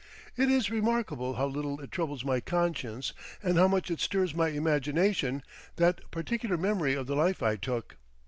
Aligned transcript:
It 0.35 0.49
is 0.49 0.71
remarkable 0.71 1.35
how 1.35 1.45
little 1.45 1.79
it 1.79 1.91
troubles 1.91 2.25
my 2.25 2.39
conscience 2.39 3.13
and 3.43 3.55
how 3.55 3.67
much 3.67 3.91
it 3.91 3.99
stirs 3.99 4.33
my 4.33 4.47
imagination, 4.49 5.43
that 5.75 6.09
particular 6.09 6.57
memory 6.57 6.95
of 6.95 7.05
the 7.05 7.15
life 7.15 7.43
I 7.43 7.55
took. 7.55 7.97